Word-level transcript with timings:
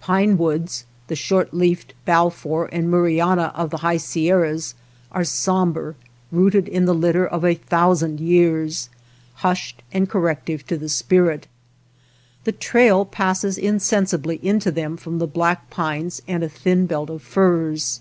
Pine 0.00 0.38
woods, 0.38 0.86
the 1.08 1.14
short 1.14 1.52
leafed 1.52 1.92
Balfour 2.06 2.66
and 2.72 2.88
Murryana 2.88 3.52
of 3.54 3.68
the 3.68 3.76
high 3.76 3.98
Sierras, 3.98 4.74
are 5.12 5.22
sombre, 5.22 5.94
rooted 6.32 6.66
in 6.66 6.86
the 6.86 6.94
litter 6.94 7.26
of 7.26 7.44
a 7.44 7.56
thousand 7.56 8.18
years, 8.18 8.88
hushed, 9.34 9.82
and 9.92 10.08
corrective 10.08 10.66
to 10.68 10.78
the 10.78 10.88
spirit. 10.88 11.46
The 12.44 12.52
trail 12.52 13.04
passes 13.04 13.58
insensibly 13.58 14.40
into 14.42 14.70
them 14.70 14.96
from 14.96 15.18
the 15.18 15.26
black 15.26 15.68
pines 15.68 16.22
and 16.26 16.42
a 16.42 16.48
thin 16.48 16.86
belt 16.86 17.10
of 17.10 17.20
firs. 17.20 18.00